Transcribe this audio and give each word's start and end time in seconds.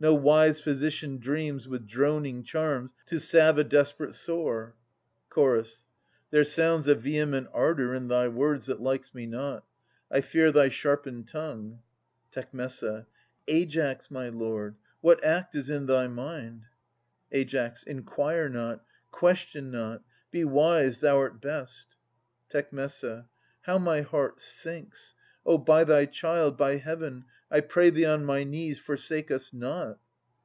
No 0.00 0.14
wise 0.14 0.60
physician 0.60 1.18
dreams 1.18 1.68
With 1.68 1.86
droning 1.86 2.42
charms 2.42 2.92
to 3.06 3.20
salve 3.20 3.58
a 3.58 3.62
desperate 3.62 4.16
sore. 4.16 4.74
Ch. 5.32 5.38
There 6.32 6.42
sounds 6.42 6.88
a 6.88 6.96
vehement 6.96 7.46
ardour 7.52 7.94
in 7.94 8.08
thy 8.08 8.26
words 8.26 8.66
That 8.66 8.80
likes 8.80 9.14
me 9.14 9.26
not. 9.26 9.64
I 10.10 10.20
fear 10.20 10.50
thy 10.50 10.70
sharpened 10.70 11.28
tongue. 11.28 11.82
Tec. 12.32 12.52
Aias, 12.52 14.10
my 14.10 14.28
lord, 14.28 14.74
what 15.02 15.22
act 15.22 15.54
is 15.54 15.70
in 15.70 15.86
thy 15.86 16.08
mind? 16.08 16.62
Ai. 17.32 17.72
Inquire 17.86 18.48
not, 18.48 18.84
question 19.12 19.70
not; 19.70 20.02
be 20.32 20.42
wise, 20.42 20.96
thou'rt 20.98 21.40
best. 21.40 21.86
Tec. 22.48 22.72
How 23.60 23.78
my 23.78 24.00
heart 24.00 24.40
sinks! 24.40 25.14
Oh, 25.44 25.58
by 25.58 25.82
thy 25.82 26.06
child, 26.06 26.56
by 26.56 26.76
Heaven, 26.76 27.24
I 27.50 27.60
pray 27.62 27.90
thee 27.90 28.04
on 28.06 28.24
my 28.24 28.44
knees, 28.44 28.78
forsake 28.78 29.32
us 29.32 29.52
not 29.52 29.98